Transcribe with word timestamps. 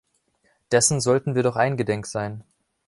Dessen 0.71 0.99
sollten 0.99 1.35
wir 1.35 1.43
doch 1.43 1.55
eingedenk 1.57 2.07
sein. 2.07 2.43